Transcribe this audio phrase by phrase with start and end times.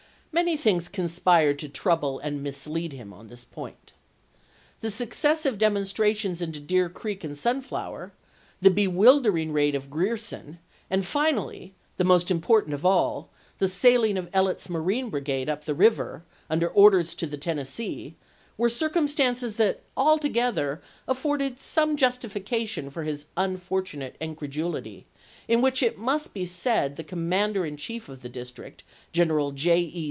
[0.33, 3.91] Many things con spired to trouble and mislead him on this point.
[4.79, 8.13] The successive demonstrations into Deer Creek and Sunflower,
[8.61, 10.59] the bewildering raid of Grierson,
[10.89, 15.75] and finally, the most important of all, the sailing of Ellet's marine brigade up the
[15.75, 18.15] river, under orders to the Tennessee,
[18.57, 25.05] were circumstances that, altogether, afforded some justification for his unfortunate in credulity,
[25.49, 29.77] in which it must be said the commander in chief of the district, General J.
[29.81, 29.99] E.